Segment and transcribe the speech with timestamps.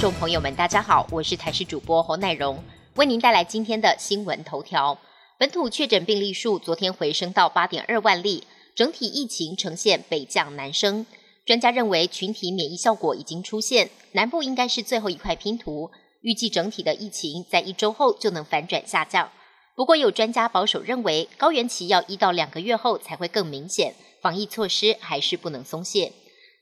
[0.00, 2.62] 众朋友们，大家好，我是台视主播侯乃荣，
[2.94, 4.96] 为您带来今天的新闻头条。
[5.36, 8.44] 本土确诊病例数昨天回升到八点二万例，
[8.76, 11.04] 整体疫情呈现北降南升。
[11.44, 19.28] 专家认为群体免疫效果已经出现，南部应该是最后一块拼图，预计整体的疫情在一周后就能反转下降。
[19.74, 26.12] 不过有专家保守认为，高原期要一到两个月后才会更明显，防疫措施还是不能松懈。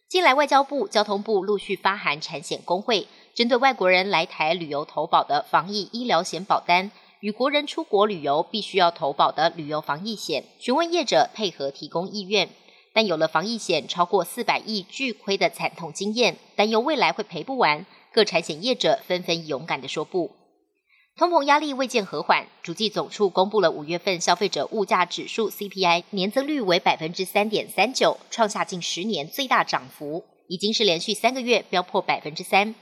[0.09, 6.91] 近来，外交部、交通部陆续发函产险工会，针对外国人来台旅游投保的防疫医疗险保单
[7.21, 12.49] 与国人出国旅游必须要投保的旅游防疫险，询问业者配合提供意愿。
[12.95, 20.30] 但有了防疫险超过四百亿巨亏的惨痛经验，担忧未来会赔不完，各产险业者纷纷勇敢地说不。
[21.15, 32.75] 通膨压力未见和缓，主计总处公布了五月份消费者物价指数 CPI 年增率为百分之三点三九，创下近十年最大涨幅，已经是连续三个月飙破百分之三。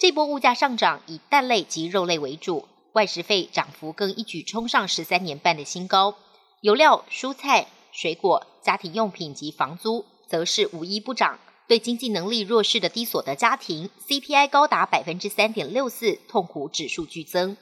[0.00, 6.14] 这波物价上涨以蛋类及肉类为主，外食费涨幅更一举冲上十三年半的新高。
[6.62, 11.38] 油料、蔬菜、水果、家庭用品及房租则是无一不涨。
[11.68, 17.58] 对经济能力弱势的低所得家庭，CPI 高达百分之三点六四，痛苦指数剧增。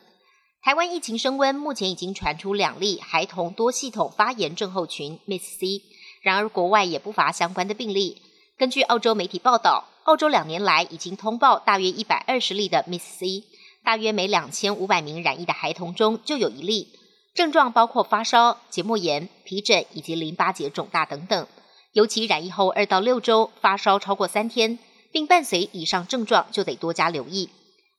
[0.62, 5.82] 台湾疫情升温，目前已经传出两例孩童多系统发炎症候群 （MIS-C）。
[6.22, 8.22] 然而，国外也不乏相关的病例。
[8.58, 13.44] 根据澳洲媒体报道，澳洲两年来已经通报大约一百二十例的 Miss C，
[13.84, 16.88] 大约每两千五百名染疫的孩童中就有一例。
[17.36, 21.46] 症状包括发烧、结膜炎、皮疹以及淋巴结肿大等等。
[21.92, 24.76] 尤其染疫后二到六周发烧超过三天，
[25.12, 27.50] 并伴随以上症状，就得多加留意。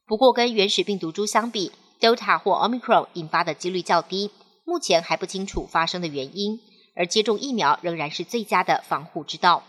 [0.06, 4.30] 不过，跟原始病毒株相比，Delta 或 Omicron 引发的几率较低，
[4.66, 6.60] 目前还不清楚发生的原因，
[6.94, 9.62] 而接种疫苗仍然是最佳的防护之道。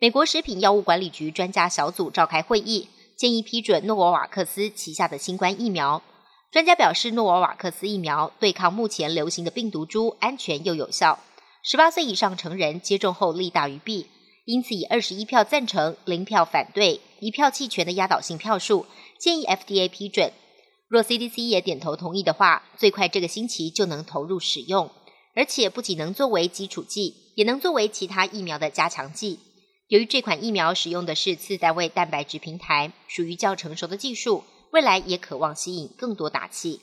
[0.00, 6.00] 美国食品药物管理局专家小组召开会议，建议批准诺瓦瓦克斯旗下的新冠疫苗。
[6.52, 11.18] 专家表示，诺瓦瓦克斯疫苗对抗目前流行的病毒株安全又有效，
[11.64, 14.06] 十八岁以上成人接种后利大于弊，
[14.44, 18.86] 因此以二十一票赞成、零票反对、一票弃权的压倒性票数，
[19.18, 20.32] 建议 FDA 批准。
[20.86, 24.88] 若 CDC 也点头同意的话，最快这个星期就能投入使用，
[25.34, 29.40] 而且不仅能作为基础剂，也能作为其他疫苗的加强剂。
[29.88, 36.82] 由于这款疫苗使用的是次单位蛋白质平台，属于较成熟的技术，未来也渴望吸引更多打气。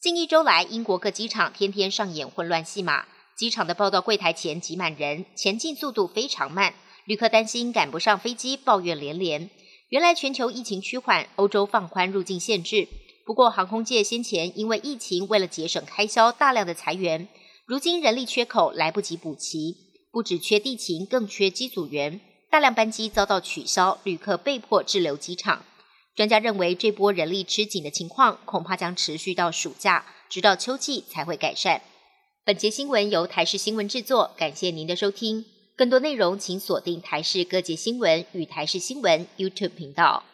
[0.00, 3.06] 近一周来，英国各机场天天上演混乱戏码，
[3.36, 6.74] 机场的报到柜台前挤满人，前进速度非常慢，
[7.04, 9.48] 旅客担心赶不上飞机，抱怨连连。
[9.90, 12.88] 原来全球疫情趋缓，欧洲放宽入境限制。
[13.24, 17.28] 不过，航空界先前因为疫情，为了节省开销，大量的裁员。
[17.64, 19.76] 如今人力缺口来不及补齐，
[20.10, 25.64] 不只缺地勤，更缺机组员，大量班机遭到取消，旅客被迫滞留机场。
[26.16, 31.80] 专家认为，这波人力吃紧的情况恐怕将持续到暑假，直到秋季才会改善。
[32.44, 35.44] 本节新闻由台视新闻制作，感谢您的收听。
[35.76, 40.24] 更多内容请锁定台视各界新闻与台视新闻 YouTube 频道。